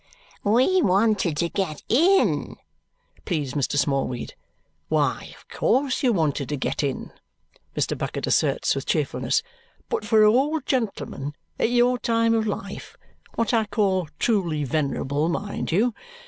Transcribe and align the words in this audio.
"We 0.43 0.81
wanted 0.81 1.37
to 1.37 1.49
get 1.49 1.83
in," 1.87 2.55
pleads 3.23 3.53
Mr. 3.53 3.77
Smallweed. 3.77 4.33
"Why, 4.89 5.31
of 5.37 5.47
course 5.47 6.01
you 6.01 6.11
wanted 6.11 6.49
to 6.49 6.55
get 6.57 6.81
in," 6.81 7.13
Mr. 7.77 7.95
Bucket 7.95 8.25
asserts 8.25 8.73
with 8.73 8.87
cheerfulness; 8.87 9.43
"but 9.89 10.03
for 10.03 10.23
a 10.23 10.33
old 10.33 10.65
gentleman 10.65 11.35
at 11.59 11.69
your 11.69 11.99
time 11.99 12.33
of 12.33 12.47
life 12.47 12.97
what 13.35 13.53
I 13.53 13.65
call 13.67 14.07
truly 14.19 14.63
venerable, 14.63 15.29
mind 15.29 15.71
you! 15.71 15.93